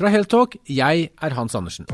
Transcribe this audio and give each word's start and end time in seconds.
Fra 0.00 0.08
Heltalk, 0.08 0.54
jeg 0.64 1.10
er 1.12 1.34
Hans 1.36 1.52
Andersen. 1.58 1.84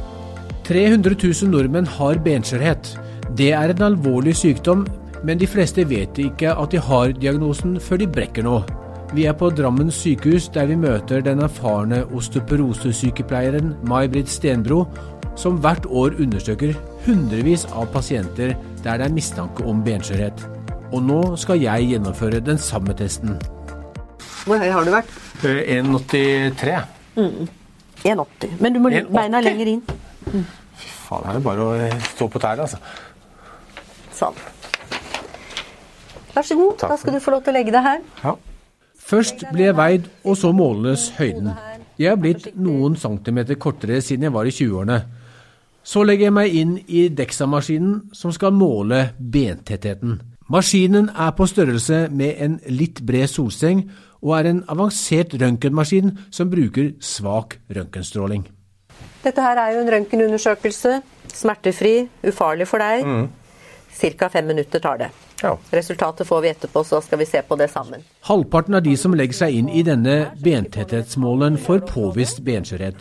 300 0.68 1.16
000 1.18 1.48
nordmenn 1.50 1.88
har 1.90 2.20
benskjørhet. 2.22 2.92
Det 3.34 3.48
er 3.50 3.72
en 3.72 3.82
alvorlig 3.82 4.36
sykdom, 4.38 4.84
men 5.26 5.40
de 5.40 5.48
fleste 5.50 5.82
vet 5.90 6.20
ikke 6.22 6.52
at 6.54 6.70
de 6.70 6.78
har 6.86 7.16
diagnosen 7.16 7.80
før 7.82 7.98
de 8.04 8.06
brekker 8.06 8.46
noe. 8.46 8.60
Vi 9.10 9.26
er 9.26 9.34
på 9.34 9.50
Drammen 9.50 9.90
sykehus, 9.90 10.46
der 10.54 10.70
vi 10.70 10.78
møter 10.78 11.24
den 11.26 11.42
erfarne 11.42 12.04
osteoporosesykepleieren 12.14 13.74
May-Britt 13.90 14.30
Stenbro, 14.30 14.84
som 15.34 15.58
hvert 15.58 15.90
år 15.90 16.14
undersøker 16.22 16.78
hundrevis 17.08 17.66
av 17.74 17.90
pasienter 17.90 18.54
der 18.86 19.02
det 19.02 19.10
er 19.10 19.18
mistanke 19.18 19.66
om 19.66 19.82
benskjørhet. 19.82 20.46
Og 20.94 21.02
nå 21.10 21.20
skal 21.42 21.58
jeg 21.58 21.90
gjennomføre 21.90 22.38
den 22.38 22.62
samme 22.70 22.94
testen. 22.94 23.34
Hvor 24.46 24.62
høy 24.62 24.70
har 24.70 24.86
du 24.86 24.94
vært? 24.94 25.14
1,83. 25.42 26.82
Mm. 27.18 27.46
1,80. 28.06 28.56
Men 28.62 28.76
du 28.76 28.80
må 28.82 28.92
1,80? 28.92 29.12
beina 29.14 29.42
lenger 29.44 29.72
inn. 29.74 29.82
Fy 30.26 30.90
faen, 31.06 31.24
det 31.26 31.32
er 31.32 31.40
jo 31.40 31.46
bare 31.46 31.66
å 31.66 31.78
eh, 31.86 31.96
stå 32.14 32.28
på 32.32 32.42
tærne, 32.42 32.66
altså. 32.66 32.78
Sånn. 34.16 34.38
Vær 36.36 36.44
så 36.44 36.56
god. 36.58 36.76
Takk 36.80 36.92
Da 36.92 37.00
skal 37.00 37.16
du 37.16 37.24
få 37.24 37.34
lov 37.36 37.44
til 37.44 37.54
å 37.54 37.56
legge 37.56 37.74
deg 37.74 37.84
her. 37.86 38.04
Ja. 38.22 38.36
Først 39.06 39.44
ble 39.52 39.68
jeg 39.68 39.76
veid, 39.78 40.08
og 40.26 40.36
så 40.38 40.50
måles 40.56 41.10
høyden. 41.16 41.52
Jeg 41.96 42.10
er 42.12 42.18
blitt 42.20 42.48
noen 42.58 42.96
centimeter 43.00 43.56
kortere 43.60 44.00
siden 44.04 44.26
jeg 44.26 44.34
var 44.34 44.48
i 44.48 44.52
20-årene. 44.52 44.98
Så 45.86 46.02
legger 46.02 46.26
jeg 46.26 46.34
meg 46.34 46.56
inn 46.58 46.72
i 46.90 47.06
Dexa-maskinen, 47.14 48.08
som 48.12 48.32
skal 48.34 48.52
måle 48.52 49.12
bentettheten. 49.16 50.18
Maskinen 50.50 51.08
er 51.14 51.30
på 51.38 51.46
størrelse 51.46 52.08
med 52.10 52.42
en 52.42 52.58
litt 52.74 53.00
bred 53.06 53.30
solseng, 53.30 53.84
og 54.26 54.34
er 54.40 54.50
en 54.50 54.62
avansert 54.72 55.36
røntgenmaskin 55.38 56.12
som 56.34 56.50
bruker 56.50 56.96
svak 56.98 57.60
røntgenstråling. 57.70 58.42
Dette 59.22 59.42
her 59.42 59.58
er 59.62 59.76
jo 59.76 59.84
en 59.84 59.92
røntgenundersøkelse. 59.94 60.98
Smertefri, 61.36 61.94
ufarlig 62.26 62.66
for 62.66 62.82
deg. 62.82 63.06
Ca. 63.96 64.28
fem 64.28 64.46
minutter 64.50 64.82
tar 64.82 64.98
det. 65.00 65.10
Ja. 65.42 65.56
Resultatet 65.70 66.26
får 66.26 66.40
vi 66.42 66.50
etterpå, 66.52 66.82
så 66.84 67.00
skal 67.04 67.20
vi 67.20 67.26
se 67.28 67.42
på 67.42 67.56
det 67.60 67.68
sammen. 67.70 68.04
Halvparten 68.28 68.76
av 68.78 68.84
de 68.84 68.96
som 68.96 69.14
legger 69.16 69.36
seg 69.36 69.58
inn 69.58 69.68
i 69.68 69.84
denne 69.86 70.16
bentetthetsmålen, 70.42 71.58
får 71.60 71.84
påvist 71.90 72.42
benskjørhet. 72.44 72.96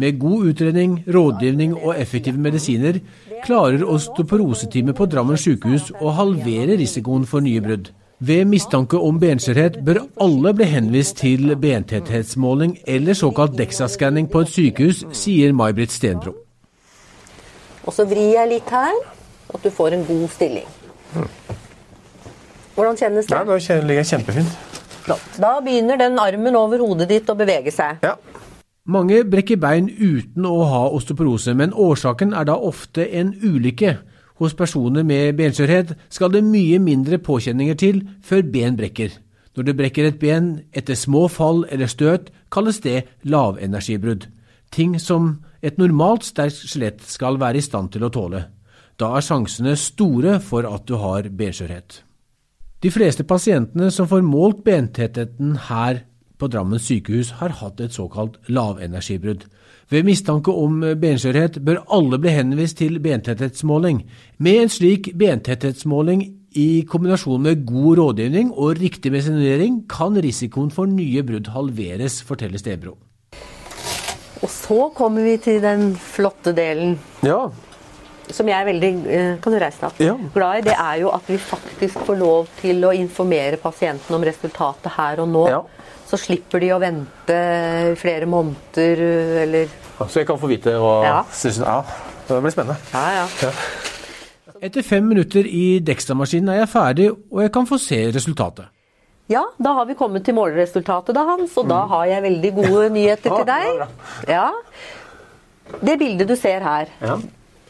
Med 0.00 0.18
god 0.22 0.52
utredning, 0.52 1.00
rådgivning 1.06 1.74
og 1.78 1.96
effektive 1.98 2.38
medisiner 2.38 3.00
klarer 3.44 3.82
osteoporoseteamet 3.86 4.96
på 4.98 5.06
Drammen 5.10 5.38
sykehus 5.40 5.90
å 5.98 6.12
halvere 6.14 6.78
risikoen 6.78 7.26
for 7.26 7.42
nye 7.42 7.62
brudd. 7.64 7.90
Ved 8.20 8.44
mistanke 8.44 8.98
om 9.00 9.16
benskjørhet 9.16 9.78
bør 9.84 10.02
alle 10.20 10.50
bli 10.52 10.66
henvist 10.68 11.16
til 11.22 11.54
bentetthetsmåling 11.56 12.74
eller 12.84 13.16
såkalt 13.16 13.54
DEXA-skanning 13.56 14.26
på 14.28 14.42
et 14.44 14.50
sykehus, 14.52 14.98
sier 15.16 15.54
May-Britt 15.56 15.94
Stenbro. 15.94 16.34
Og 17.88 17.96
så 17.96 18.04
vrir 18.04 18.34
jeg 18.34 18.50
litt 18.50 18.68
her, 18.68 18.98
at 19.54 19.64
du 19.64 19.70
får 19.72 19.96
en 19.96 20.04
god 20.04 20.26
stilling. 20.34 20.68
Hvordan 22.74 23.00
kjennes 23.00 23.30
det? 23.30 23.40
nå 23.40 23.56
ligger 23.88 24.02
jeg 24.02 24.10
kjempefint. 24.12 24.52
Flott. 25.06 25.40
Da 25.40 25.56
begynner 25.64 25.96
den 25.96 26.20
armen 26.20 26.60
over 26.60 26.84
hodet 26.84 27.08
ditt 27.08 27.32
å 27.32 27.38
bevege 27.40 27.72
seg. 27.72 28.04
Ja. 28.04 28.18
Mange 28.84 29.24
brekker 29.24 29.56
bein 29.56 29.88
uten 29.88 30.44
å 30.44 30.58
ha 30.68 30.82
osteoporose, 30.92 31.56
men 31.56 31.72
årsaken 31.72 32.36
er 32.36 32.44
da 32.52 32.60
ofte 32.60 33.08
en 33.16 33.32
ulykke. 33.40 33.96
Hos 34.40 34.54
personer 34.56 35.04
med 35.04 35.36
benskjørhet 35.36 35.92
skal 36.08 36.32
det 36.32 36.40
mye 36.46 36.78
mindre 36.80 37.18
påkjenninger 37.20 37.76
til 37.76 38.00
før 38.24 38.46
ben 38.48 38.78
brekker. 38.78 39.12
Når 39.56 39.66
du 39.66 39.72
brekker 39.76 40.06
et 40.08 40.20
ben 40.20 40.50
etter 40.72 40.96
små 40.96 41.26
fall 41.28 41.66
eller 41.68 41.90
støt, 41.90 42.30
kalles 42.48 42.80
det 42.80 43.02
lavenergibrudd. 43.28 44.24
Ting 44.72 44.96
som 45.02 45.42
et 45.60 45.76
normalt 45.76 46.24
sterkt 46.24 46.62
skjelett 46.62 47.04
skal 47.04 47.36
være 47.40 47.60
i 47.60 47.66
stand 47.66 47.92
til 47.92 48.06
å 48.06 48.12
tåle. 48.14 48.46
Da 48.96 49.10
er 49.16 49.26
sjansene 49.26 49.74
store 49.76 50.38
for 50.40 50.64
at 50.68 50.86
du 50.88 50.96
har 51.02 51.28
benskjørhet. 51.28 52.00
De 52.80 52.88
fleste 52.88 53.26
pasientene 53.28 53.90
som 53.92 54.08
får 54.08 54.24
målt 54.24 54.64
bentettheten 54.64 55.58
her 55.68 56.06
på 56.40 56.48
Drammen 56.50 56.80
sykehus, 56.80 57.36
har 57.40 57.60
hatt 57.60 57.80
et 57.80 57.94
såkalt 57.94 58.38
lavenergibrudd. 58.48 59.46
Ved 59.90 60.06
mistanke 60.06 60.52
om 60.54 60.80
benskjørhet 61.02 61.58
bør 61.66 61.82
alle 61.90 62.20
bli 62.22 62.34
henvist 62.34 62.78
til 62.78 63.00
bentetthetsmåling. 63.02 64.04
Med 64.38 64.64
en 64.64 64.72
slik 64.72 65.10
bentetthetsmåling 65.18 66.22
i 66.58 66.82
kombinasjon 66.88 67.42
med 67.42 67.64
god 67.66 67.98
rådgivning 67.98 68.52
og 68.54 68.78
riktig 68.80 69.12
medisinering 69.12 69.84
kan 69.90 70.18
risikoen 70.18 70.70
for 70.74 70.90
nye 70.90 71.22
brudd 71.26 71.50
halveres, 71.54 72.20
forteller 72.26 72.58
Stebro. 72.58 72.96
Og 74.40 74.48
så 74.50 74.88
kommer 74.96 75.26
vi 75.26 75.36
til 75.42 75.60
den 75.62 75.92
flotte 76.00 76.54
delen 76.56 76.96
Ja, 77.26 77.50
som 78.36 78.48
jeg 78.48 78.56
er 78.60 78.66
veldig 78.68 78.90
eh, 79.10 79.32
Kan 79.42 79.52
du 79.54 79.58
reise 79.62 79.80
deg? 79.88 80.00
Ja. 80.06 80.14
Glad 80.34 80.58
i. 80.60 80.64
Det 80.70 80.76
er 80.78 81.00
jo 81.02 81.10
at 81.14 81.26
vi 81.30 81.36
faktisk 81.42 82.00
får 82.06 82.18
lov 82.20 82.48
til 82.60 82.84
å 82.88 82.92
informere 82.96 83.56
pasienten 83.62 84.16
om 84.16 84.24
resultatet 84.26 84.92
her 84.96 85.20
og 85.24 85.28
nå. 85.32 85.44
Ja. 85.50 85.60
Så 86.10 86.18
slipper 86.18 86.58
de 86.62 86.72
å 86.74 86.80
vente 86.82 87.36
flere 88.00 88.26
måneder 88.26 89.04
eh, 89.06 89.42
eller 89.44 89.76
Så 90.00 90.22
jeg 90.22 90.26
kan 90.30 90.38
få 90.40 90.48
vite 90.50 90.74
hva 90.80 90.96
Ja. 91.04 91.20
Ja, 91.60 91.78
det 92.28 92.42
blir 92.42 92.54
spennende. 92.54 92.78
Ja, 92.94 93.24
ja. 93.44 93.52
Etter 94.60 94.84
fem 94.84 95.06
minutter 95.08 95.46
i 95.48 95.80
Dextra-maskinen 95.80 96.50
er 96.52 96.58
jeg 96.64 96.68
ferdig, 96.72 97.06
og 97.32 97.40
jeg 97.40 97.52
kan 97.54 97.66
få 97.68 97.78
se 97.80 97.96
resultatet. 98.12 98.66
Ja, 99.30 99.44
da 99.62 99.72
har 99.78 99.86
vi 99.88 99.94
kommet 99.96 100.24
til 100.26 100.34
måleresultatet 100.36 101.14
da, 101.16 101.22
Hans, 101.28 101.54
og 101.60 101.68
da 101.70 101.84
har 101.88 102.08
jeg 102.10 102.24
veldig 102.26 102.50
gode 102.58 102.88
nyheter 102.92 103.30
til 103.38 103.46
Ja, 103.46 103.54
deg. 103.54 103.84
Ja. 104.28 104.48
Det 105.80 105.94
bildet 106.00 106.28
du 106.28 106.34
ser 106.36 106.60
her, 106.66 106.90
Ja. 107.00 107.16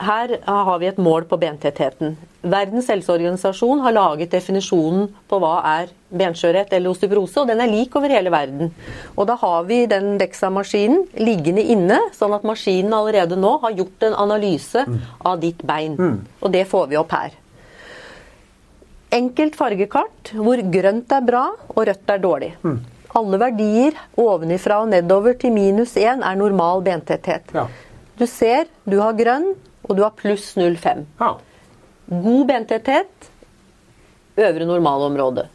Her 0.01 0.33
har 0.47 0.79
vi 0.81 0.89
et 0.89 0.99
mål 0.99 1.27
på 1.29 1.39
bentettheten. 1.41 2.17
Verdens 2.41 2.89
helseorganisasjon 2.89 3.83
har 3.85 3.93
laget 3.93 4.33
definisjonen 4.33 5.11
på 5.29 5.41
hva 5.43 5.59
er 5.77 5.91
benskjørhet 6.09 6.73
eller 6.73 6.95
osteoporose, 6.95 7.43
og 7.43 7.51
den 7.51 7.61
er 7.61 7.69
lik 7.69 7.95
over 7.99 8.13
hele 8.13 8.33
verden. 8.33 8.73
Og 9.15 9.29
da 9.29 9.37
har 9.43 9.67
vi 9.69 9.83
den 9.91 10.15
Dexa-maskinen 10.21 11.05
liggende 11.21 11.65
inne, 11.75 12.01
sånn 12.17 12.33
at 12.37 12.47
maskinen 12.49 12.97
allerede 12.97 13.37
nå 13.37 13.59
har 13.67 13.77
gjort 13.77 14.09
en 14.09 14.17
analyse 14.25 14.87
av 15.21 15.37
ditt 15.45 15.61
bein. 15.69 15.99
Og 16.41 16.49
det 16.55 16.65
får 16.71 16.89
vi 16.91 16.99
opp 17.01 17.13
her. 17.19 17.37
Enkelt 19.13 19.57
fargekart 19.59 20.33
hvor 20.39 20.61
grønt 20.73 21.13
er 21.13 21.23
bra 21.27 21.45
og 21.75 21.85
rødt 21.89 22.13
er 22.15 22.25
dårlig. 22.25 22.53
Alle 23.19 23.41
verdier 23.43 23.97
ovenifra 24.23 24.81
og 24.85 24.93
nedover 24.93 25.35
til 25.35 25.53
minus 25.53 25.97
1 25.99 26.23
er 26.23 26.37
normal 26.39 26.85
bentetthet. 26.87 27.51
Ja. 27.53 27.67
Du 28.21 28.27
ser 28.31 28.69
du 28.87 29.01
har 29.01 29.17
grønn, 29.19 29.55
og 29.89 29.97
du 29.97 30.03
har 30.03 30.11
pluss 30.17 30.55
0,5. 30.57 31.05
Ja. 31.21 31.33
God 32.11 32.47
bentetthet, 32.49 33.31
øvre 34.41 34.67
normalområde. 34.67 35.47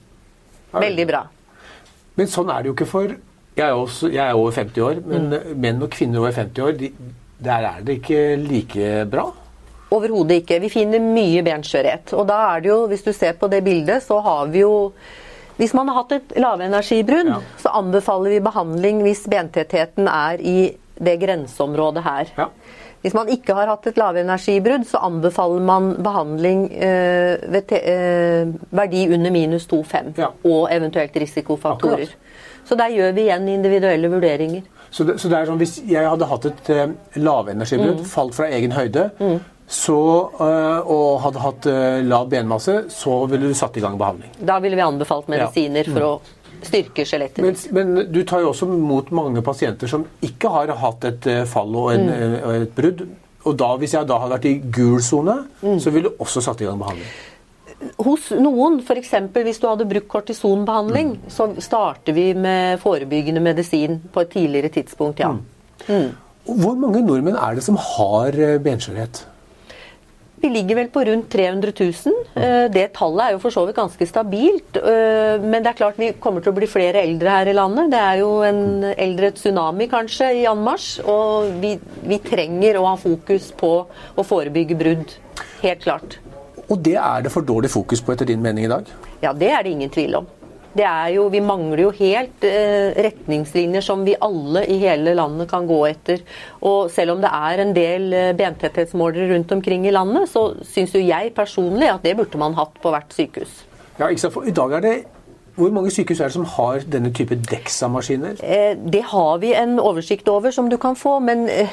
Veldig 0.75 1.05
bra. 1.07 1.23
Men 2.15 2.27
sånn 2.31 2.49
er 2.51 2.63
det 2.63 2.69
jo 2.71 2.75
ikke 2.77 2.87
for 2.89 3.15
Jeg 3.55 3.69
er, 3.69 3.77
også, 3.79 4.09
jeg 4.11 4.19
er 4.27 4.35
over 4.35 4.51
50 4.51 4.81
år, 4.83 4.97
men 5.07 5.29
menn 5.63 5.77
og 5.85 5.89
kvinner 5.93 6.19
over 6.19 6.33
50 6.35 6.59
år, 6.65 6.73
de, 6.75 6.89
der 7.39 7.63
er 7.69 7.77
det 7.87 7.93
ikke 8.01 8.17
like 8.41 8.89
bra. 9.07 9.29
Overhodet 9.95 10.41
ikke. 10.41 10.57
Vi 10.59 10.67
finner 10.73 10.99
mye 10.99 11.39
benskjørhet. 11.45 12.11
Og 12.19 12.25
da 12.27 12.39
er 12.49 12.65
det 12.65 12.69
jo, 12.73 12.81
hvis 12.91 13.05
du 13.05 13.13
ser 13.15 13.37
på 13.39 13.47
det 13.47 13.61
bildet, 13.63 14.03
så 14.03 14.19
har 14.25 14.47
vi 14.51 14.65
jo 14.65 14.91
Hvis 15.55 15.71
man 15.73 15.87
har 15.87 16.01
hatt 16.01 16.11
et 16.11 16.33
lavenergibrudd, 16.35 17.29
Ja. 17.31 17.37
så 17.63 17.69
anbefaler 17.79 18.29
vi 18.33 18.39
behandling 18.43 18.97
hvis 19.05 19.21
bentettheten 19.31 20.09
er 20.11 20.41
i 20.43 20.75
det 20.99 21.13
grenseområdet 21.21 22.03
her. 22.03 22.27
Ja. 22.37 22.49
Hvis 23.05 23.13
man 23.13 23.29
ikke 23.29 23.53
har 23.53 23.69
hatt 23.69 23.85
et 23.91 23.99
lavenergibrudd, 24.01 24.87
så 24.89 24.97
anbefaler 25.05 25.61
man 25.61 25.91
behandling 26.01 26.63
eh, 26.73 27.35
ved 27.53 27.73
eh, 27.77 28.47
verdi 28.73 29.03
under 29.13 29.31
minus 29.35 29.67
2,5 29.69 30.15
Ja. 30.17 30.31
og 30.43 30.69
eventuelt 30.73 31.13
risikofaktorer. 31.21 32.07
Akkurat. 32.07 32.63
Så 32.65 32.75
der 32.79 32.89
gjør 32.95 33.11
vi 33.13 33.27
igjen 33.27 33.45
individuelle 33.53 34.09
vurderinger. 34.09 34.63
Så 34.89 35.03
det, 35.05 35.19
så 35.21 35.29
det 35.29 35.37
er 35.37 35.45
sånn, 35.51 35.59
Hvis 35.61 35.75
jeg 35.85 36.07
hadde 36.09 36.25
hatt 36.31 36.45
et 36.49 36.69
eh, 36.73 36.95
lavenergibrudd, 37.21 38.01
falt 38.09 38.33
fra 38.37 38.47
egen 38.57 38.73
høyde, 38.73 39.09
så, 39.67 39.99
eh, 40.41 40.89
og 40.95 41.21
hadde 41.25 41.41
hatt 41.45 41.67
eh, 41.69 41.99
lav 42.05 42.29
benmasse, 42.33 42.75
så 42.93 43.19
ville 43.29 43.49
du 43.49 43.57
satt 43.57 43.77
i 43.77 43.83
gang 43.85 43.97
behandling. 44.01 44.33
Da 44.45 44.57
ville 44.63 44.77
vi 44.77 44.85
anbefalt 44.85 45.29
medisiner 45.29 45.89
for 45.93 46.07
å 46.09 46.11
styrke 46.63 47.05
skjelettet. 47.07 47.43
Men, 47.43 47.57
men 47.75 48.11
du 48.13 48.21
tar 48.27 48.43
jo 48.45 48.51
også 48.53 48.67
mot 48.69 49.11
mange 49.15 49.43
pasienter 49.45 49.91
som 49.91 50.05
ikke 50.25 50.51
har 50.53 50.73
hatt 50.81 51.07
et 51.09 51.29
eh, 51.31 51.43
fall 51.49 51.75
og, 51.75 51.91
en, 51.95 52.09
mm. 52.09 52.35
og 52.39 52.57
et 52.57 52.75
brudd. 52.77 53.05
Og 53.45 53.57
da, 53.59 53.69
hvis 53.77 53.93
jeg 53.93 54.09
da 54.09 54.17
hadde 54.23 54.37
vært 54.37 54.49
i 54.49 54.55
gul 54.73 55.01
sone, 55.05 55.37
så 55.61 55.91
ville 55.93 56.09
du 56.09 56.23
også 56.23 56.41
satt 56.41 56.63
i 56.63 56.67
gang 56.69 56.79
behandling. 56.81 57.09
Hos 58.01 58.31
noen, 58.39 58.79
f.eks. 58.81 59.11
hvis 59.35 59.59
du 59.61 59.67
hadde 59.69 59.85
brukt 59.89 60.09
kortisonbehandling, 60.09 61.11
så 61.29 61.51
starter 61.61 62.15
vi 62.17 62.31
med 62.33 62.79
forebyggende 62.81 63.43
medisin 63.45 63.99
på 64.13 64.23
et 64.23 64.31
tidligere 64.33 64.71
tidspunkt, 64.79 65.21
ja. 65.21 65.35
Hvor 66.45 66.77
mange 66.77 67.01
nordmenn 67.05 67.37
er 67.37 67.57
det 67.57 67.63
som 67.65 67.77
har 67.81 68.35
eh, 68.37 68.57
benskjørhet? 68.61 69.23
Vi 70.41 70.49
ligger 70.51 70.75
vel 70.75 70.89
på 70.93 71.03
rundt 71.07 71.29
300 71.31 71.71
000. 71.79 71.93
Eh, 72.35 72.65
det 72.71 72.89
tallet 72.93 73.23
er 73.23 73.35
jo 73.35 73.41
for 73.43 73.55
så 73.55 73.63
vidt 73.65 73.77
ganske 73.79 74.07
stabilt. 74.09 74.77
Eh, 74.77 75.39
men 75.41 75.63
det 75.63 75.71
er 75.71 75.79
klart 75.79 75.99
vi 76.01 76.11
kommer 76.21 76.43
til 76.43 76.51
å 76.51 76.57
bli 76.57 76.69
flere 76.69 77.01
eldre 77.05 77.37
her 77.37 77.49
i 77.49 77.55
landet. 77.55 77.89
Det 77.93 78.01
er 78.01 78.19
jo 78.21 78.29
en 78.45 78.61
eldre 78.91 79.31
tsunami 79.37 79.87
kanskje 79.91 80.31
i 80.41 80.45
anmarsj. 80.51 80.91
Og 81.07 81.55
vi, 81.63 81.75
vi 82.03 82.19
trenger 82.23 82.81
å 82.81 82.85
ha 82.91 82.95
fokus 82.99 83.49
på 83.57 83.73
å 83.87 84.27
forebygge 84.27 84.77
brudd. 84.79 85.17
Helt 85.63 85.87
klart. 85.87 86.19
Og 86.65 86.79
det 86.81 86.97
er 86.97 87.25
det 87.25 87.31
for 87.33 87.45
dårlig 87.45 87.69
fokus 87.71 88.01
på 88.01 88.13
etter 88.15 88.27
din 88.29 88.41
mening 88.41 88.65
i 88.65 88.71
dag? 88.71 88.89
Ja, 89.23 89.33
det 89.33 89.51
er 89.53 89.63
det 89.63 89.73
ingen 89.75 89.93
tvil 89.93 90.19
om. 90.19 90.29
Det 90.75 90.83
er 90.83 91.13
jo, 91.15 91.29
vi 91.31 91.39
mangler 91.39 91.85
jo 91.85 91.91
helt 91.95 92.43
eh, 92.43 92.91
retningslinjer 93.05 93.83
som 93.85 94.03
vi 94.03 94.17
alle 94.19 94.65
i 94.67 94.75
hele 94.81 95.13
landet 95.15 95.47
kan 95.51 95.67
gå 95.69 95.77
etter. 95.87 96.23
Og 96.67 96.91
selv 96.91 97.15
om 97.15 97.23
det 97.23 97.31
er 97.31 97.63
en 97.63 97.71
del 97.75 98.09
eh, 98.11 98.33
bentetthetsmålere 98.35 99.29
rundt 99.31 99.55
omkring 99.55 99.87
i 99.87 99.95
landet, 99.95 100.27
så 100.31 100.49
syns 100.67 100.95
jo 100.97 101.03
jeg 101.03 101.31
personlig 101.37 101.93
at 101.93 102.03
det 102.03 102.17
burde 102.19 102.41
man 102.41 102.57
hatt 102.59 102.75
på 102.83 102.91
hvert 102.91 103.15
sykehus. 103.15 103.61
Ja, 103.95 104.09
ikke 104.09 104.25
sant? 104.25 104.35
For 104.35 104.47
I 104.47 104.55
dag 104.55 104.75
er 104.75 104.83
det 104.83 104.95
hvor 105.55 105.71
mange 105.71 105.91
sykehus 105.95 106.19
er 106.19 106.27
det 106.27 106.35
som 106.35 106.47
har 106.57 106.83
denne 106.91 107.13
type 107.15 107.35
Dexa-maskiner? 107.39 108.41
Eh, 108.43 108.75
det 108.75 109.05
har 109.13 109.37
vi 109.39 109.53
en 109.55 109.77
oversikt 109.79 110.27
over 110.27 110.51
som 110.51 110.67
du 110.69 110.75
kan 110.77 110.99
få, 110.99 111.19
men 111.23 111.47
eh, 111.47 111.71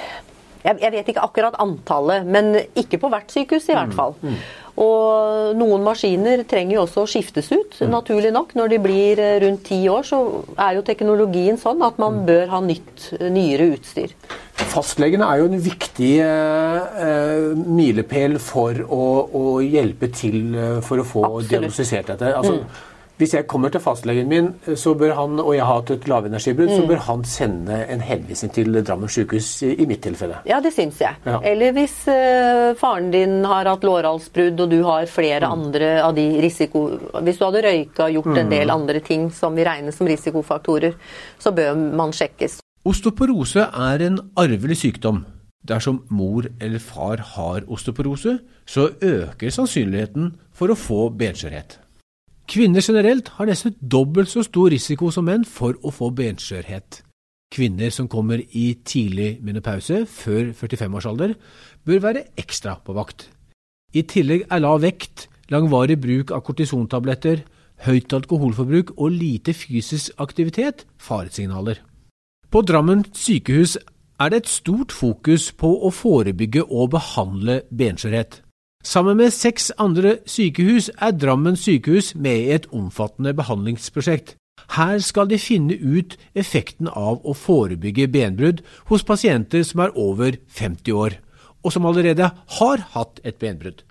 jeg 0.62 0.92
vet 0.94 1.08
ikke 1.10 1.24
akkurat 1.24 1.58
antallet. 1.58 2.26
Men 2.26 2.54
ikke 2.78 3.00
på 3.02 3.10
hvert 3.10 3.34
sykehus, 3.34 3.66
i 3.68 3.74
hvert 3.74 3.90
mm, 3.90 3.96
fall. 3.98 4.14
Mm. 4.22 4.36
Og 4.80 5.52
noen 5.58 5.82
maskiner 5.84 6.46
trenger 6.48 6.78
jo 6.78 6.84
også 6.86 7.02
å 7.04 7.10
skiftes 7.10 7.50
ut, 7.52 7.76
mm. 7.76 7.90
naturlig 7.92 8.30
nok. 8.32 8.54
Når 8.56 8.72
de 8.72 8.78
blir 8.80 9.20
eh, 9.20 9.34
rundt 9.44 9.66
ti 9.68 9.82
år, 9.92 10.06
så 10.08 10.22
er 10.56 10.78
jo 10.78 10.86
teknologien 10.86 11.60
sånn 11.60 11.84
at 11.84 12.00
man 12.00 12.22
mm. 12.22 12.24
bør 12.30 12.46
ha 12.54 12.62
nytt, 12.64 13.10
nyere 13.20 13.68
utstyr. 13.74 14.14
Fastlegene 14.72 15.26
er 15.28 15.42
jo 15.42 15.50
en 15.50 15.60
viktig 15.60 16.12
eh, 16.24 17.02
eh, 17.04 17.50
milepæl 17.56 18.38
for 18.40 18.80
å, 18.86 19.04
å, 19.28 19.44
hjelpe 19.64 20.08
til 20.14 20.56
eh, 20.56 20.78
for 20.84 21.02
å 21.02 21.06
få 21.06 21.26
Absolutt. 21.26 21.50
diagnostisert 21.50 22.12
dette. 22.14 22.32
Altså, 22.38 22.62
mm. 22.62 22.91
Hvis 23.22 23.36
jeg 23.36 23.46
kommer 23.46 23.70
til 23.70 23.78
fastlegen 23.78 24.26
min 24.26 24.48
så 24.74 24.96
bør 24.98 25.12
han, 25.14 25.38
og 25.38 25.52
jeg 25.54 25.62
har 25.62 25.76
hatt 25.78 25.90
et 25.94 26.06
lavenergibrudd, 26.10 26.72
mm. 26.72 26.78
så 26.80 26.86
bør 26.88 27.02
han 27.06 27.20
sende 27.28 27.76
en 27.92 28.00
henvisning 28.02 28.50
til 28.50 28.78
Drammen 28.82 29.10
sykehus 29.12 29.50
i, 29.62 29.76
i 29.78 29.86
mitt 29.86 30.00
tilfelle. 30.02 30.40
Ja, 30.48 30.58
det 30.64 30.72
syns 30.74 30.98
jeg. 30.98 31.20
Ja. 31.22 31.36
Eller 31.46 31.70
hvis 31.76 31.94
uh, 32.10 32.72
faren 32.80 33.12
din 33.14 33.44
har 33.46 33.70
hatt 33.70 33.86
lårhalsbrudd, 33.86 34.58
og 34.64 34.72
du 34.72 34.80
har 34.88 35.06
flere 35.06 35.46
mm. 35.46 35.52
andre 35.54 35.92
av 36.02 36.16
de 36.18 36.24
risiko... 36.42 36.82
Hvis 37.22 37.38
du 37.38 37.44
hadde 37.46 37.62
røyka 37.68 38.08
og 38.08 38.16
gjort 38.16 38.32
mm. 38.32 38.40
en 38.42 38.50
del 38.56 38.74
andre 38.74 39.02
ting 39.06 39.28
som 39.34 39.54
vi 39.54 39.68
regner 39.68 39.94
som 39.94 40.10
risikofaktorer, 40.10 40.98
så 41.38 41.54
bør 41.54 41.78
man 41.78 42.10
sjekkes. 42.16 42.58
Osteoporose 42.88 43.68
er 43.70 44.02
en 44.08 44.18
arvelig 44.42 44.80
sykdom. 44.82 45.22
Dersom 45.62 46.02
mor 46.10 46.48
eller 46.58 46.82
far 46.82 47.22
har 47.36 47.70
osteoporose, 47.70 48.40
så 48.66 48.88
øker 48.98 49.54
sannsynligheten 49.54 50.32
for 50.50 50.74
å 50.74 50.78
få 50.78 51.06
benskjørhet. 51.14 51.78
Kvinner 52.50 52.82
generelt 52.82 53.28
har 53.38 53.46
nesten 53.46 53.76
dobbelt 53.80 54.28
så 54.28 54.42
stor 54.44 54.72
risiko 54.74 55.10
som 55.14 55.28
menn 55.28 55.44
for 55.48 55.78
å 55.82 55.92
få 55.94 56.10
benskjørhet. 56.16 57.02
Kvinner 57.52 57.92
som 57.92 58.08
kommer 58.08 58.40
i 58.56 58.72
tidlig 58.84 59.36
menopause, 59.44 60.06
før 60.08 60.52
45-årsalder, 60.56 61.34
bør 61.84 62.02
være 62.02 62.24
ekstra 62.40 62.78
på 62.84 62.96
vakt. 62.96 63.28
I 63.92 64.02
tillegg 64.08 64.46
er 64.48 64.62
lav 64.64 64.80
vekt, 64.82 65.28
langvarig 65.52 65.98
bruk 66.00 66.32
av 66.32 66.42
kortisontabletter, 66.46 67.44
høyt 67.84 68.12
alkoholforbruk 68.16 68.94
og 68.96 69.12
lite 69.12 69.52
fysisk 69.54 70.16
aktivitet 70.22 70.86
faresignaler. 70.98 71.82
På 72.52 72.62
Drammen 72.62 73.04
sykehus 73.16 73.76
er 74.20 74.32
det 74.32 74.42
et 74.42 74.48
stort 74.48 74.92
fokus 74.92 75.50
på 75.52 75.70
å 75.86 75.90
forebygge 75.92 76.64
og 76.68 76.92
behandle 76.94 77.62
benskjørhet. 77.70 78.41
Sammen 78.82 79.16
med 79.16 79.30
seks 79.30 79.70
andre 79.78 80.16
sykehus 80.26 80.88
er 80.98 81.12
Drammen 81.14 81.54
sykehus 81.56 82.16
med 82.18 82.38
i 82.40 82.54
et 82.56 82.66
omfattende 82.74 83.30
behandlingsprosjekt. 83.34 84.34
Her 84.74 84.98
skal 84.98 85.28
de 85.30 85.38
finne 85.38 85.76
ut 85.78 86.16
effekten 86.34 86.88
av 86.90 87.20
å 87.22 87.34
forebygge 87.34 88.08
benbrudd 88.10 88.62
hos 88.90 89.04
pasienter 89.06 89.62
som 89.62 89.84
er 89.84 89.94
over 89.94 90.34
50 90.50 90.98
år, 90.98 91.14
og 91.62 91.72
som 91.72 91.86
allerede 91.86 92.32
har 92.58 92.84
hatt 92.96 93.22
et 93.22 93.38
benbrudd. 93.38 93.84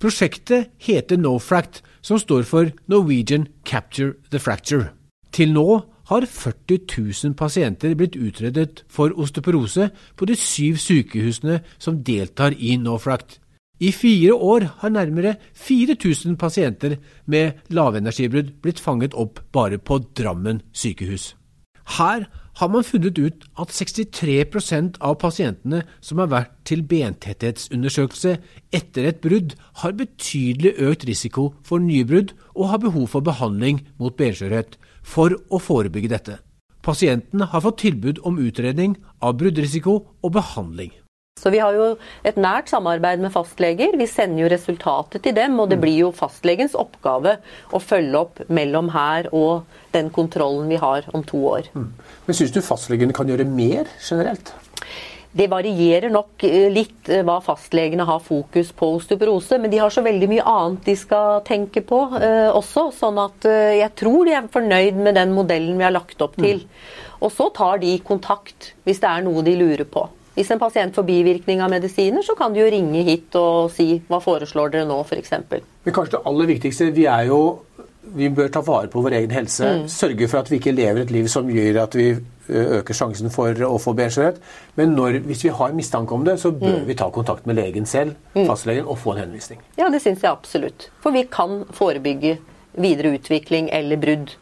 Prosjektet 0.00 0.68
heter 0.84 1.16
NoFract, 1.16 1.80
som 2.04 2.20
står 2.20 2.44
for 2.44 2.72
Norwegian 2.86 3.48
Capture 3.64 4.14
the 4.30 4.38
Fracture. 4.38 4.92
Til 5.32 5.56
nå 5.56 5.80
har 6.10 6.28
40 6.28 6.84
000 7.24 7.34
pasienter 7.34 7.96
blitt 7.96 8.20
utredet 8.20 8.84
for 8.88 9.16
osteoporose 9.16 9.88
på 10.16 10.28
de 10.28 10.36
syv 10.36 10.76
sykehusene 10.76 11.62
som 11.78 12.02
deltar 12.04 12.52
i 12.52 12.76
NoFract. 12.76 13.40
I 13.80 13.92
fire 13.92 14.32
år 14.32 14.64
har 14.80 14.88
nærmere 14.88 15.34
4000 15.54 16.36
pasienter 16.40 16.96
med 17.26 17.58
lavenergibrudd 17.68 18.54
blitt 18.64 18.80
fanget 18.80 19.14
opp 19.14 19.42
bare 19.52 19.78
på 19.78 20.00
Drammen 20.16 20.62
sykehus. 20.72 21.34
Her 21.98 22.24
har 22.56 22.68
man 22.72 22.84
funnet 22.84 23.18
ut 23.18 23.44
at 23.60 23.68
63% 23.68 24.96
av 25.04 25.18
pasientene 25.20 25.82
som 26.00 26.22
har 26.22 26.32
vært 26.32 26.54
til 26.64 26.82
bentetthetsundersøkelse 26.88 28.38
etter 28.72 29.10
et 29.10 29.20
brudd, 29.20 29.54
har 29.82 29.92
betydelig 29.92 30.72
økt 30.80 31.04
risiko 31.04 31.50
for 31.62 31.78
nybrudd 31.78 32.32
og 32.56 32.70
har 32.72 32.80
behov 32.88 33.10
for 33.12 33.20
behandling 33.20 33.84
mot 34.00 34.16
benskjørhet 34.16 34.80
for 35.04 35.36
å 35.52 35.60
forebygge 35.60 36.14
dette. 36.16 36.40
Pasientene 36.80 37.50
har 37.52 37.60
fått 37.60 37.82
tilbud 37.84 38.22
om 38.24 38.40
utredning 38.40 38.96
av 39.20 39.36
bruddrisiko 39.36 40.00
og 40.22 40.32
behandling. 40.32 40.94
Så 41.36 41.50
vi 41.52 41.58
har 41.60 41.76
jo 41.76 41.86
et 42.24 42.38
nært 42.40 42.70
samarbeid 42.72 43.20
med 43.20 43.30
fastleger. 43.34 43.92
Vi 44.00 44.06
sender 44.08 44.40
jo 44.40 44.48
resultatet 44.48 45.20
til 45.22 45.34
dem, 45.36 45.58
og 45.60 45.68
det 45.68 45.76
mm. 45.76 45.82
blir 45.84 45.98
jo 46.00 46.08
fastlegens 46.16 46.72
oppgave 46.74 47.36
å 47.76 47.80
følge 47.82 48.22
opp 48.22 48.40
mellom 48.48 48.88
her 48.94 49.28
og 49.36 49.66
den 49.92 50.08
kontrollen 50.14 50.66
vi 50.72 50.80
har 50.80 51.04
om 51.12 51.22
to 51.28 51.42
år. 51.50 51.68
Mm. 51.76 51.92
Men 52.24 52.38
Syns 52.38 52.56
du 52.56 52.62
fastlegene 52.64 53.14
kan 53.14 53.28
gjøre 53.28 53.44
mer 53.46 53.84
generelt? 54.00 54.54
Det 55.36 55.50
varierer 55.52 56.08
nok 56.08 56.48
eh, 56.48 56.70
litt 56.72 57.12
eh, 57.12 57.20
hva 57.20 57.36
fastlegene 57.44 58.08
har 58.08 58.24
fokus 58.24 58.72
på 58.72 58.94
osteoporose, 58.96 59.60
men 59.60 59.68
de 59.68 59.84
har 59.84 59.92
så 59.92 60.00
veldig 60.02 60.32
mye 60.32 60.50
annet 60.56 60.88
de 60.88 60.96
skal 60.96 61.42
tenke 61.44 61.84
på 61.84 62.02
eh, 62.16 62.48
også. 62.48 62.88
Sånn 62.96 63.20
at 63.20 63.44
eh, 63.44 63.76
jeg 63.82 63.92
tror 64.00 64.22
de 64.24 64.38
er 64.40 64.48
fornøyd 64.56 65.04
med 65.04 65.20
den 65.20 65.36
modellen 65.36 65.76
vi 65.76 65.84
har 65.84 65.92
lagt 65.92 66.24
opp 66.24 66.40
til. 66.40 66.64
Mm. 66.64 67.18
Og 67.20 67.36
så 67.36 67.52
tar 67.52 67.84
de 67.84 67.98
kontakt 68.00 68.72
hvis 68.88 69.04
det 69.04 69.12
er 69.12 69.28
noe 69.28 69.44
de 69.44 69.60
lurer 69.60 69.84
på. 69.84 70.08
Hvis 70.36 70.50
en 70.52 70.60
pasient 70.60 70.94
får 70.94 71.06
bivirkning 71.08 71.62
av 71.64 71.72
medisiner, 71.72 72.22
så 72.24 72.36
kan 72.36 72.52
de 72.52 72.60
jo 72.60 72.68
ringe 72.72 73.02
hit 73.06 73.36
og 73.40 73.70
si 73.72 74.02
hva 74.08 74.20
foreslår 74.20 74.74
dere 74.74 74.88
nå, 74.88 75.00
f.eks. 75.06 75.32
Men 75.48 75.96
kanskje 75.96 76.18
det 76.18 76.24
aller 76.28 76.50
viktigste, 76.52 76.90
vi 76.96 77.08
er 77.08 77.30
jo 77.30 77.40
vi 78.14 78.28
bør 78.30 78.48
ta 78.52 78.62
vare 78.62 78.88
på 78.90 79.02
vår 79.02 79.16
egen 79.18 79.32
helse. 79.34 79.66
Mm. 79.66 79.86
Sørge 79.90 80.28
for 80.30 80.40
at 80.40 80.50
vi 80.50 80.60
ikke 80.60 80.74
lever 80.74 81.02
et 81.02 81.12
liv 81.14 81.26
som 81.30 81.48
gjør 81.50 81.80
at 81.82 81.96
vi 81.98 82.06
øker 82.46 82.94
sjansen 82.94 83.32
for 83.34 83.58
å 83.66 83.78
få 83.82 83.96
benskjørhet. 83.98 84.38
Men 84.78 84.94
når, 84.94 85.20
hvis 85.26 85.42
vi 85.48 85.54
har 85.54 85.74
mistanke 85.74 86.14
om 86.14 86.26
det, 86.26 86.36
så 86.40 86.52
bør 86.54 86.82
mm. 86.82 86.86
vi 86.86 86.98
ta 86.98 87.08
kontakt 87.10 87.48
med 87.50 87.58
legen 87.58 87.88
selv, 87.90 88.14
mm. 88.36 88.44
fastlegen, 88.46 88.86
og 88.86 89.00
få 89.02 89.16
en 89.16 89.24
henvisning. 89.24 89.62
Ja, 89.80 89.90
det 89.92 90.02
syns 90.04 90.22
jeg 90.22 90.30
absolutt. 90.30 90.90
For 91.02 91.16
vi 91.16 91.26
kan 91.30 91.64
forebygge 91.74 92.36
videre 92.76 93.16
utvikling 93.16 93.70
eller 93.74 93.98
brudd 94.00 94.36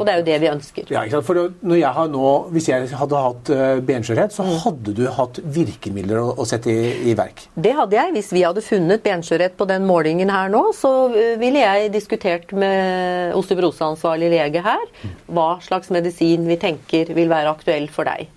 og 0.00 0.06
det 0.06 0.12
er 0.12 0.20
jo 0.20 0.26
det 0.26 0.38
vi 0.42 0.50
ønsker. 0.50 0.92
Ja, 0.92 1.04
For 1.24 1.40
når 1.62 1.78
jeg 1.80 1.92
har 1.96 2.10
nå, 2.10 2.30
Hvis 2.54 2.68
jeg 2.68 2.88
hadde 2.98 3.22
hatt 3.26 3.50
eh, 3.54 3.80
benskjørhet, 3.86 4.34
så 4.34 4.46
mm. 4.46 4.52
hadde 4.64 4.94
du 4.96 5.02
hatt 5.18 5.40
virkemidler 5.56 6.20
å, 6.22 6.28
å 6.40 6.46
sette 6.48 6.72
i, 6.72 7.10
i, 7.10 7.16
verk? 7.18 7.46
Det 7.54 7.74
hadde 7.76 7.98
jeg. 7.98 8.14
Hvis 8.16 8.30
vi 8.34 8.44
hadde 8.46 8.64
funnet 8.64 9.04
benskjørhet 9.04 9.56
på 9.58 9.68
den 9.70 9.86
målingen 9.88 10.32
her 10.34 10.52
nå, 10.52 10.62
så 10.76 10.92
eh, 11.12 11.34
ville 11.40 11.62
jeg 11.62 11.92
diskutert 11.94 12.54
med 12.56 13.34
osteoporoseansvarlig 13.38 14.32
lege 14.34 14.64
her 14.64 14.86
mm. 14.86 15.18
hva 15.36 15.50
slags 15.64 15.92
medisin 15.94 16.48
vi 16.48 16.58
tenker 16.60 17.14
vil 17.14 17.30
være 17.32 17.52
aktuell 17.54 17.90
for 17.92 18.08
deg. 18.08 18.30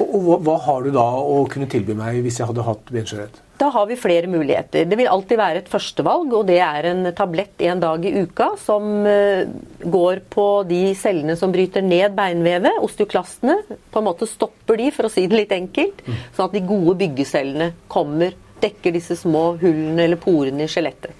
Og, 0.00 0.06
og 0.06 0.20
hva, 0.26 0.42
hva 0.48 0.58
har 0.66 0.84
du 0.84 0.92
da 0.94 1.06
å 1.20 1.42
kunne 1.52 1.70
tilby 1.70 1.96
meg 1.98 2.22
hvis 2.24 2.40
jeg 2.40 2.50
hadde 2.50 2.66
hatt 2.66 2.92
benskjørhet? 2.92 3.42
Da 3.62 3.68
har 3.70 3.86
vi 3.86 3.94
flere 3.96 4.26
muligheter. 4.26 4.88
Det 4.90 4.96
vil 4.98 5.06
alltid 5.06 5.38
være 5.38 5.60
et 5.62 5.68
førstevalg, 5.70 6.32
og 6.34 6.48
det 6.48 6.56
er 6.66 6.86
en 6.90 7.06
tablett 7.14 7.60
en 7.62 7.78
dag 7.82 8.02
i 8.08 8.10
uka 8.24 8.48
som 8.58 9.04
eh, 9.06 9.44
går 9.86 10.24
på 10.32 10.46
de 10.66 10.80
cellene 10.98 11.36
som 11.38 11.52
bryter 11.54 11.84
ned 11.86 12.16
beinvevet, 12.16 12.80
osteoklastene. 12.82 13.60
På 13.94 14.00
en 14.00 14.08
måte 14.08 14.26
stopper 14.26 14.80
de, 14.80 14.88
for 14.90 15.06
å 15.06 15.10
si 15.14 15.28
det 15.30 15.38
litt 15.38 15.54
enkelt, 15.54 16.02
sånn 16.34 16.48
at 16.48 16.56
de 16.56 16.62
gode 16.66 16.96
byggecellene 17.04 17.68
kommer, 17.92 18.34
dekker 18.64 18.96
disse 18.96 19.14
små 19.20 19.52
hullene 19.60 20.08
eller 20.08 20.18
porene 20.18 20.66
i 20.66 20.72
skjelettet. 20.72 21.14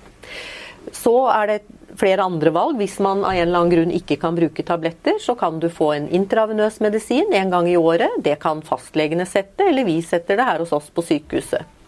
Så 0.98 1.14
er 1.30 1.46
det 1.46 1.58
flere 2.00 2.26
andre 2.26 2.50
valg. 2.56 2.80
Hvis 2.80 2.96
man 3.06 3.22
av 3.22 3.36
en 3.36 3.44
eller 3.44 3.60
annen 3.60 3.74
grunn 3.76 3.92
ikke 3.94 4.16
kan 4.24 4.34
bruke 4.34 4.64
tabletter, 4.66 5.20
så 5.22 5.36
kan 5.38 5.62
du 5.62 5.68
få 5.70 5.92
en 5.94 6.10
intravenøs 6.10 6.80
medisin 6.82 7.30
en 7.38 7.54
gang 7.54 7.70
i 7.70 7.78
året. 7.78 8.18
Det 8.26 8.34
kan 8.42 8.64
fastlegene 8.66 9.28
sette, 9.30 9.68
eller 9.70 9.86
vi 9.86 10.00
setter 10.02 10.42
det 10.42 10.48
her 10.50 10.66
hos 10.66 10.74
oss 10.74 10.90
på 10.90 11.06
sykehuset. 11.06 11.78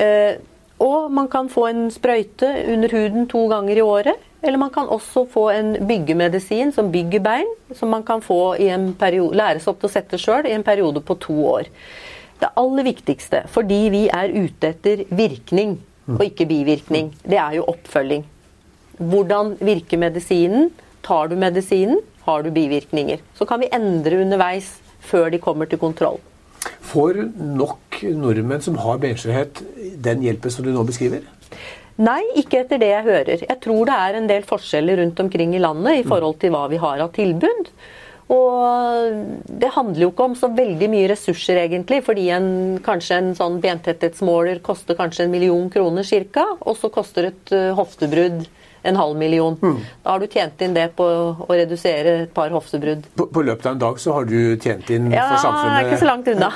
Eh, 0.00 0.40
og 0.82 1.10
man 1.14 1.28
kan 1.30 1.48
få 1.52 1.68
en 1.68 1.86
sprøyte 1.94 2.48
under 2.72 2.90
huden 2.90 3.28
to 3.30 3.46
ganger 3.50 3.78
i 3.78 3.84
året. 3.86 4.28
Eller 4.42 4.58
man 4.58 4.72
kan 4.74 4.88
også 4.90 5.24
få 5.30 5.44
en 5.54 5.76
byggemedisin 5.86 6.72
som 6.74 6.90
bygger 6.90 7.22
bein, 7.22 7.50
som 7.78 7.92
man 7.94 8.02
kan 8.02 8.22
få 8.22 8.56
i 8.58 8.66
en 8.74 8.90
periode, 8.98 9.36
læres 9.38 9.68
opp 9.70 9.78
til 9.78 9.90
å 9.90 9.92
sette 9.92 10.18
sjøl 10.18 10.48
i 10.50 10.56
en 10.56 10.66
periode 10.66 11.04
på 11.06 11.14
to 11.22 11.36
år. 11.52 11.70
Det 12.42 12.50
aller 12.58 12.88
viktigste, 12.88 13.44
fordi 13.54 13.78
vi 13.94 14.02
er 14.10 14.34
ute 14.34 14.72
etter 14.72 15.04
virkning, 15.14 15.76
og 16.10 16.24
ikke 16.26 16.48
bivirkning. 16.50 17.12
Det 17.22 17.38
er 17.38 17.60
jo 17.60 17.68
oppfølging. 17.70 18.24
Hvordan 18.98 19.54
virker 19.62 20.02
medisinen? 20.02 20.72
Tar 21.06 21.30
du 21.30 21.36
medisinen? 21.38 22.02
Har 22.26 22.42
du 22.42 22.50
bivirkninger? 22.50 23.22
Så 23.38 23.46
kan 23.46 23.62
vi 23.62 23.70
endre 23.70 24.18
underveis 24.24 24.74
før 25.02 25.30
de 25.30 25.38
kommer 25.42 25.70
til 25.70 25.78
kontroll. 25.78 26.18
Får 26.92 27.22
nok 27.38 28.02
nordmenn 28.16 28.64
som 28.64 28.76
har 28.82 29.00
benskjørhet, 29.02 29.62
den 30.04 30.24
hjelpen 30.26 30.52
som 30.52 30.66
du 30.66 30.72
nå 30.74 30.84
beskriver? 30.88 31.24
Nei, 32.02 32.22
ikke 32.40 32.62
etter 32.62 32.80
det 32.80 32.88
jeg 32.88 33.06
hører. 33.06 33.42
Jeg 33.44 33.58
tror 33.62 33.88
det 33.88 33.96
er 33.96 34.16
en 34.18 34.28
del 34.30 34.46
forskjeller 34.48 35.02
rundt 35.02 35.20
omkring 35.22 35.52
i 35.54 35.60
landet 35.62 36.00
i 36.00 36.06
forhold 36.08 36.38
til 36.40 36.54
hva 36.54 36.64
vi 36.72 36.80
har 36.82 37.02
av 37.04 37.12
tilbud. 37.14 37.68
Og 38.32 39.18
det 39.60 39.72
handler 39.74 40.06
jo 40.06 40.10
ikke 40.12 40.26
om 40.30 40.36
så 40.38 40.48
veldig 40.56 40.88
mye 40.92 41.10
ressurser, 41.10 41.60
egentlig. 41.66 42.00
Fordi 42.06 42.28
en, 42.32 42.48
kanskje 42.84 43.18
en 43.18 43.30
sånn 43.36 43.58
bentetthetsmåler 43.62 44.62
koster 44.64 44.96
kanskje 44.98 45.26
en 45.26 45.34
million 45.34 45.68
kroner 45.72 46.06
ca. 46.32 46.46
Og 46.64 46.78
så 46.80 46.92
koster 46.94 47.28
et 47.28 47.52
uh, 47.54 47.72
hoftebrudd 47.76 48.46
en 48.82 48.96
halv 48.96 49.16
million. 49.18 49.56
Mm. 49.62 49.78
Da 50.02 50.10
har 50.10 50.20
du 50.20 50.26
tjent 50.26 50.62
inn 50.64 50.74
det 50.74 50.88
på 50.98 51.06
å 51.06 51.48
redusere 51.54 52.16
et 52.24 52.34
par 52.34 52.52
hoftebrudd. 52.54 53.06
På, 53.18 53.28
på 53.30 53.44
løpet 53.46 53.66
av 53.66 53.76
en 53.76 53.82
dag 53.82 54.00
så 54.02 54.16
har 54.18 54.28
du 54.28 54.38
tjent 54.62 54.90
inn 54.90 55.10
ja, 55.14 55.28
for 55.30 55.44
samfunnet 55.46 55.78
Ja, 55.78 55.88
ikke 55.88 56.00
så 56.02 56.10
langt 56.10 56.30
unna. 56.32 56.50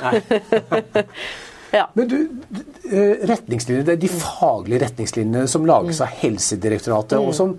ja. 1.79 1.85
Men 1.93 2.11
du, 2.11 2.17
retningslinjer, 2.83 3.27
retningslinjene, 3.33 3.85
det 3.87 3.97
er 3.97 4.01
de 4.03 4.13
faglige 4.13 4.83
retningslinjene 4.85 5.51
som 5.51 5.67
lages 5.69 6.01
av 6.03 6.15
Helsedirektoratet, 6.21 7.19
mm. 7.19 7.27
og 7.27 7.37
som 7.37 7.55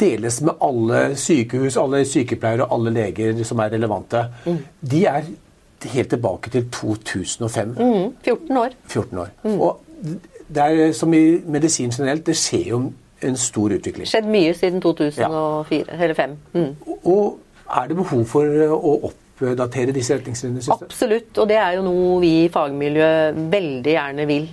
deles 0.00 0.40
med 0.46 0.64
alle 0.64 1.04
sykehus, 1.20 1.76
alle 1.76 2.02
sykepleiere 2.08 2.66
og 2.66 2.78
alle 2.78 2.94
leger 2.96 3.44
som 3.46 3.60
er 3.62 3.74
relevante. 3.74 4.24
Mm. 4.46 4.58
De 4.92 5.04
er 5.06 5.30
helt 5.92 6.10
tilbake 6.12 6.50
til 6.50 6.66
2005. 6.72 7.76
Mm. 7.76 8.10
14 8.24 8.56
år. 8.56 8.76
14 8.88 9.18
år. 9.18 9.30
Mm. 9.44 9.60
Og 9.60 10.16
det 10.50 10.66
er 10.66 10.92
som 10.96 11.14
i 11.14 11.40
medisin 11.46 11.92
generelt, 11.94 12.26
det 12.26 12.36
skjer 12.36 12.72
jo 12.72 12.80
en 13.26 13.36
stor 13.36 13.72
utvikling. 13.76 14.08
Skjedd 14.08 14.28
mye 14.30 14.54
siden 14.56 14.82
2004, 14.82 15.22
ja. 15.22 15.30
eller 15.96 16.14
2005. 16.16 16.36
Mm. 16.54 16.70
Og 17.10 17.74
er 17.80 17.90
det 17.90 17.98
behov 17.98 18.24
for 18.30 18.62
å 18.76 18.94
oppdatere 19.10 19.94
disse 19.96 20.16
retningslinjene? 20.18 20.64
Absolutt, 20.74 21.34
og 21.38 21.50
det 21.50 21.60
er 21.60 21.76
jo 21.78 21.84
noe 21.86 22.16
vi 22.22 22.32
i 22.44 22.48
fagmiljøet 22.52 23.44
veldig 23.52 23.94
gjerne 23.96 24.26
vil. 24.30 24.48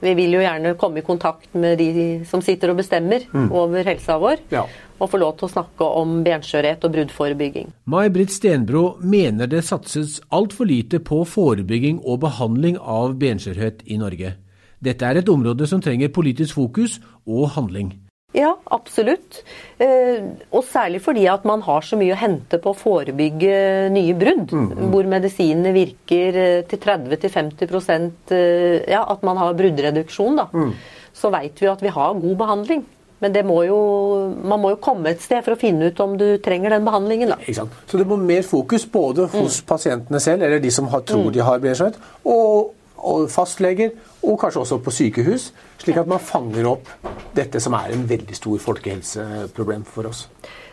Vi 0.00 0.14
vil 0.16 0.32
jo 0.32 0.40
gjerne 0.40 0.72
komme 0.80 1.02
i 1.02 1.04
kontakt 1.04 1.52
med 1.52 1.76
de 1.78 2.04
som 2.28 2.40
sitter 2.40 2.72
og 2.72 2.78
bestemmer 2.80 3.26
mm. 3.28 3.50
over 3.52 3.84
helsa 3.84 4.16
vår. 4.20 4.46
Ja. 4.52 4.64
Og 5.00 5.10
få 5.12 5.20
lov 5.20 5.34
til 5.36 5.48
å 5.48 5.52
snakke 5.52 5.88
om 6.00 6.20
benskjørhet 6.24 6.84
og 6.84 6.94
bruddforebygging. 6.94 7.70
May-Britt 7.88 8.32
Stenbro 8.32 8.84
mener 9.00 9.48
det 9.48 9.62
satses 9.68 10.18
altfor 10.32 10.68
lite 10.68 11.00
på 11.04 11.22
forebygging 11.28 12.00
og 12.04 12.22
behandling 12.24 12.80
av 12.80 13.16
benskjørhet 13.20 13.84
i 13.88 14.00
Norge. 14.00 14.34
Dette 14.80 15.04
er 15.04 15.20
et 15.20 15.28
område 15.28 15.66
som 15.68 15.82
trenger 15.84 16.12
politisk 16.12 16.56
fokus 16.56 16.98
og 17.28 17.50
handling. 17.56 17.92
Ja, 18.32 18.52
absolutt. 18.70 19.40
Eh, 19.82 20.22
og 20.54 20.62
særlig 20.64 21.00
fordi 21.02 21.24
at 21.26 21.42
man 21.48 21.64
har 21.66 21.82
så 21.82 21.98
mye 21.98 22.14
å 22.14 22.20
hente 22.20 22.60
på 22.62 22.70
å 22.70 22.78
forebygge 22.78 23.90
nye 23.90 24.14
brudd. 24.14 24.54
Mm, 24.54 24.68
mm. 24.70 24.86
Hvor 24.92 25.10
medisinene 25.10 25.74
virker 25.74 26.38
eh, 26.38 26.62
til 26.70 26.80
30-50 26.84 27.66
eh, 27.66 28.86
ja, 28.92 29.02
at 29.02 29.26
man 29.26 29.40
har 29.42 29.58
bruddreduksjon. 29.58 30.38
Da. 30.38 30.46
Mm. 30.54 30.72
Så 31.16 31.32
veit 31.34 31.58
vi 31.58 31.70
at 31.72 31.82
vi 31.82 31.92
har 31.92 32.22
god 32.22 32.40
behandling. 32.44 32.86
Men 33.20 33.34
må 33.44 33.58
jo, 33.66 33.78
man 34.48 34.62
må 34.62 34.70
jo 34.72 34.80
komme 34.80 35.10
et 35.10 35.20
sted 35.20 35.42
for 35.44 35.52
å 35.52 35.60
finne 35.60 35.90
ut 35.90 35.98
om 36.00 36.14
du 36.16 36.38
trenger 36.40 36.72
den 36.72 36.86
behandlingen. 36.86 37.34
Da. 37.34 37.66
Så 37.90 37.98
det 38.00 38.06
må 38.08 38.16
mer 38.16 38.46
fokus 38.46 38.86
både 38.88 39.26
hos 39.34 39.58
mm. 39.60 39.66
pasientene 39.68 40.20
selv, 40.22 40.46
eller 40.46 40.62
de 40.62 40.70
som 40.72 40.88
har, 40.88 41.02
tror 41.04 41.26
mm. 41.26 41.34
de 41.34 41.42
har 41.44 41.60
benskjørhet, 41.60 41.98
og 42.24 42.78
og 43.00 43.28
fastleger, 43.32 43.94
og 44.22 44.38
kanskje 44.40 44.64
også 44.64 44.80
på 44.84 44.94
sykehus, 44.94 45.50
slik 45.80 46.00
at 46.00 46.08
man 46.10 46.22
fanger 46.22 46.68
opp 46.70 46.90
dette 47.36 47.60
som 47.62 47.76
er 47.78 47.94
en 47.94 48.08
veldig 48.08 48.36
stor 48.36 48.58
folkehelseproblem 48.62 49.86
for 49.88 50.10
oss. 50.10 50.26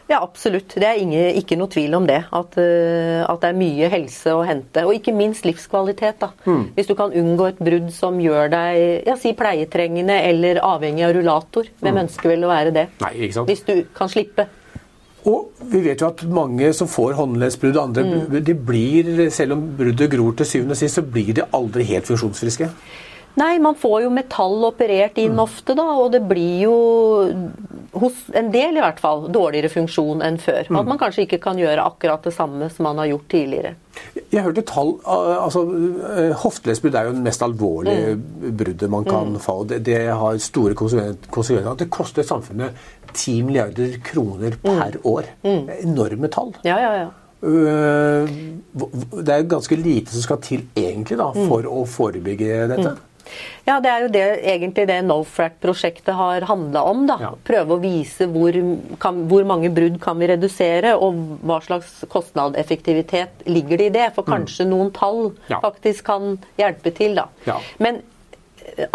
Ja, 0.07 0.21
absolutt. 0.23 0.71
Det 0.79 0.87
er 0.87 1.01
ingen, 1.01 1.35
ikke 1.35 1.57
noe 1.59 1.67
tvil 1.71 1.95
om 1.97 2.05
det. 2.07 2.21
At, 2.31 2.55
uh, 2.55 3.23
at, 3.27 3.41
det 3.41 3.49
er 3.49 3.57
mye 3.59 3.89
helse 3.91 4.31
å 4.31 4.45
hente. 4.47 4.85
Og 4.87 4.95
ikke 4.95 5.11
minst 5.15 5.43
livskvalitet. 5.47 6.21
da. 6.21 6.29
Mm. 6.47 6.69
Hvis 6.77 6.87
du 6.87 6.95
kan 6.95 7.11
unngå 7.11 7.49
et 7.49 7.59
brudd 7.59 7.89
som 7.95 8.19
gjør 8.23 8.53
deg 8.53 9.07
ja, 9.07 9.17
si 9.19 9.33
pleietrengende 9.35 10.15
eller 10.29 10.61
avhengig 10.63 11.03
av 11.09 11.11
rullator. 11.17 11.67
Hvem 11.81 11.99
mm. 11.99 12.03
ønsker 12.05 12.33
vel 12.33 12.47
å 12.47 12.53
være 12.53 12.73
det? 12.77 12.85
Nei, 13.03 13.11
ikke 13.27 13.41
sant? 13.41 13.51
Hvis 13.51 13.67
du 13.67 13.83
kan 13.97 14.11
slippe. 14.11 14.47
Og 15.27 15.65
vi 15.71 15.81
vet 15.83 16.01
jo 16.01 16.07
at 16.07 16.23
mange 16.31 16.69
som 16.75 16.87
får 16.87 17.17
håndleddsbrudd 17.17 17.75
og 17.75 17.83
andre, 17.89 18.05
mm. 18.07 18.37
de 18.47 18.55
blir, 18.55 19.11
selv 19.33 19.57
om 19.57 19.65
bruddet 19.79 20.11
gror 20.13 20.37
til 20.39 20.47
syvende 20.47 20.77
og 20.77 20.79
sist, 20.79 20.99
så 20.99 21.03
blir 21.03 21.33
de 21.35 21.47
aldri 21.57 21.83
helt 21.89 22.07
funksjonsfriske. 22.07 22.69
Nei, 23.37 23.57
man 23.61 23.75
får 23.77 24.05
jo 24.07 24.13
metall 24.13 24.63
operert 24.65 25.19
inn 25.21 25.35
mm. 25.35 25.43
ofte, 25.43 25.75
da, 25.77 25.85
og 25.99 26.13
det 26.15 26.23
blir 26.25 26.63
jo 26.63 26.77
hos 28.01 28.27
en 28.37 28.51
del 28.53 28.77
i 28.77 28.83
hvert 28.83 29.01
fall 29.01 29.27
dårligere 29.33 29.71
funksjon 29.73 30.23
enn 30.25 30.39
før. 30.41 30.69
Mm. 30.69 30.79
At 30.81 30.89
man 30.91 31.01
kanskje 31.01 31.25
ikke 31.25 31.41
kan 31.43 31.59
gjøre 31.59 31.85
akkurat 31.85 32.25
det 32.27 32.33
samme 32.35 32.69
som 32.73 32.87
man 32.89 33.01
har 33.01 33.11
gjort 33.11 33.27
tidligere. 33.33 33.75
Jeg 34.31 34.43
hørte 34.45 34.61
tall, 34.67 34.91
altså 35.07 35.63
Hoftelesbrudd 36.43 36.97
er 36.99 37.07
jo 37.07 37.15
det 37.15 37.23
mest 37.25 37.41
alvorlige 37.45 38.17
mm. 38.17 38.49
bruddet 38.59 38.91
man 38.93 39.07
kan 39.07 39.33
mm. 39.35 39.39
få. 39.43 39.59
Det, 39.69 39.81
det 39.87 40.01
har 40.07 40.41
store 40.43 40.77
konsekvenser. 40.77 41.73
Det 41.79 41.89
koster 41.93 42.27
samfunnet 42.27 42.77
10 43.13 43.41
milliarder 43.47 43.97
kroner 44.05 44.59
per 44.63 44.99
mm. 44.99 45.07
år. 45.07 45.31
Mm. 45.43 45.71
Enorme 45.81 46.29
tall. 46.33 46.53
Ja, 46.67 46.77
ja, 46.81 46.93
ja. 47.05 47.07
Øh, 47.43 48.29
det 49.25 49.29
er 49.29 49.43
ganske 49.49 49.75
lite 49.75 50.11
som 50.11 50.21
skal 50.21 50.39
til 50.41 50.63
egentlig 50.75 51.19
da, 51.19 51.29
for 51.35 51.67
å 51.69 51.83
forebygge 51.85 52.63
dette. 52.71 52.95
Ja, 53.67 53.77
det 53.83 53.91
er 53.91 54.03
jo 54.05 54.11
det 54.13 54.25
egentlig 54.53 54.87
det 54.89 54.97
NoFrac-prosjektet 55.07 56.15
har 56.15 56.45
handla 56.49 56.83
om. 56.87 57.05
da. 57.09 57.17
Ja. 57.21 57.31
Prøve 57.47 57.77
å 57.77 57.81
vise 57.83 58.29
hvor, 58.31 58.57
kan, 59.01 59.23
hvor, 59.31 59.47
mange 59.47 59.71
brudd 59.75 59.99
kan 60.03 60.19
vi 60.21 60.29
redusere, 60.31 60.95
og 60.95 61.17
hva 61.47 61.59
slags 61.65 62.03
kostnadseffektivitet 62.11 63.47
ligger 63.49 63.81
det 63.81 63.89
i 63.91 63.95
det. 63.99 64.11
For 64.15 64.27
mm. 64.27 64.33
kanskje 64.35 64.67
mm. 64.67 64.71
noen 64.75 64.93
tall 64.95 65.23
ja. 65.51 65.61
faktisk 65.63 66.07
kan 66.07 66.37
hjelpe 66.59 66.95
til. 66.95 67.17
da. 67.19 67.27
Ja. 67.47 67.59
Men 67.83 68.01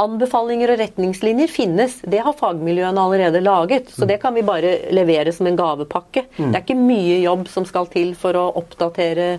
anbefalinger 0.00 0.75
og 0.75 0.81
retningslinjer 0.81 1.50
finnes. 1.50 1.99
Det 2.05 2.23
har 2.23 2.37
fagmiljøene 2.38 3.02
allerede 3.02 3.43
laget. 3.43 3.91
Så 3.93 4.07
det 4.09 4.21
kan 4.23 4.35
vi 4.37 4.45
bare 4.47 4.76
levere 4.95 5.33
som 5.35 5.49
en 5.49 5.59
gavepakke. 5.59 6.26
Mm. 6.37 6.49
Det 6.50 6.55
er 6.55 6.64
ikke 6.64 6.79
mye 6.79 7.19
jobb 7.25 7.47
som 7.50 7.67
skal 7.69 7.91
til 7.93 8.14
for 8.19 8.38
å 8.38 8.49
oppdatere 8.61 9.35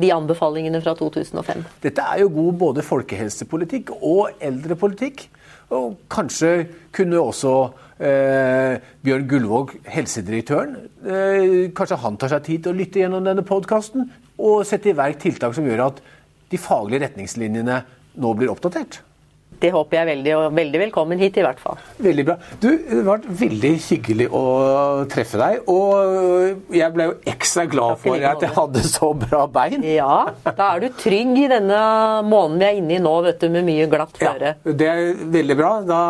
de 0.00 0.12
anbefalingene 0.14 0.80
fra 0.82 0.94
2005. 0.96 1.66
Dette 1.82 2.04
er 2.04 2.22
jo 2.22 2.30
god 2.32 2.56
både 2.60 2.86
folkehelsepolitikk 2.86 3.92
og 3.98 4.40
eldrepolitikk. 4.40 5.26
Og 5.76 6.00
kanskje 6.10 6.64
kunne 6.94 7.20
også 7.20 7.52
eh, 8.02 8.80
Bjørn 9.06 9.28
Gullvåg, 9.30 9.76
helsedirektøren, 9.86 10.72
eh, 11.04 11.68
kanskje 11.76 12.00
han 12.02 12.18
tar 12.18 12.32
seg 12.32 12.48
tid 12.48 12.64
til 12.64 12.72
å 12.72 12.80
lytte 12.80 13.04
gjennom 13.04 13.22
denne 13.28 13.44
podkasten 13.46 14.08
og 14.40 14.64
sette 14.66 14.90
i 14.90 14.96
verk 14.98 15.20
tiltak 15.22 15.54
som 15.54 15.68
gjør 15.68 15.84
at 15.86 16.02
de 16.50 16.58
faglige 16.58 17.04
retningslinjene 17.04 17.78
nå 18.18 18.34
blir 18.34 18.50
oppdatert? 18.50 18.98
Det 19.60 19.70
håper 19.74 19.98
jeg 19.98 20.08
veldig, 20.08 20.32
og 20.38 20.54
veldig 20.56 20.80
velkommen 20.86 21.20
hit 21.20 21.36
i 21.36 21.42
hvert 21.44 21.58
fall. 21.60 21.76
Veldig 22.00 22.24
bra. 22.24 22.36
Du, 22.62 22.68
Det 22.70 23.02
var 23.04 23.24
veldig 23.40 23.72
hyggelig 23.84 24.28
å 24.32 24.42
treffe 25.12 25.40
deg. 25.40 25.68
Og 25.68 26.74
jeg 26.76 26.94
ble 26.94 27.08
jo 27.10 27.14
ekstra 27.28 27.66
glad 27.70 28.00
for 28.00 28.16
at 28.30 28.44
jeg 28.46 28.54
hadde 28.56 28.84
så 28.88 29.10
bra 29.20 29.42
bein. 29.52 29.84
Ja, 29.84 30.32
da 30.46 30.70
er 30.74 30.86
du 30.86 30.88
trygg 30.96 31.36
i 31.42 31.48
denne 31.50 31.80
måneden 32.24 32.58
vi 32.60 32.68
er 32.70 32.80
inne 32.80 32.96
i 32.96 33.02
nå, 33.04 33.12
vet 33.26 33.42
du, 33.42 33.50
med 33.52 33.68
mye 33.68 33.88
glatt 33.92 34.16
føre. 34.16 34.54
Ja, 34.64 34.76
det 34.80 34.88
er 34.88 35.12
veldig 35.36 35.58
bra. 35.60 35.72
Da, 35.90 36.00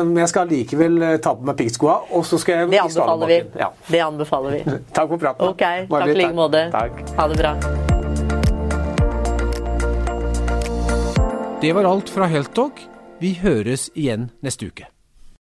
men 0.00 0.22
jeg 0.24 0.32
skal 0.32 0.48
likevel 0.48 0.98
ta 1.24 1.34
på 1.36 1.44
meg 1.48 1.60
piggskoa, 1.60 1.98
og 2.16 2.24
så 2.28 2.40
skal 2.40 2.64
jeg 2.64 2.72
i 2.78 2.80
anbefaler 2.84 3.34
vi. 3.34 3.40
Ja. 3.60 3.70
Det 3.90 4.02
anbefaler 4.06 4.56
vi. 4.56 4.78
Takk 4.96 5.12
for 5.12 5.20
praten. 5.20 5.52
Ok, 5.52 5.66
takk 5.92 6.08
i 6.08 6.16
like 6.22 6.32
måte. 6.36 6.66
Ha 6.72 7.28
det 7.28 7.38
bra. 7.42 7.54
Det 11.60 11.72
var 11.72 11.86
alt 11.88 12.10
fra 12.12 12.26
Helttalk. 12.28 12.82
Vi 13.24 13.38
høres 13.40 13.86
igjen 13.96 14.26
neste 14.44 14.66
uke. 14.68 14.93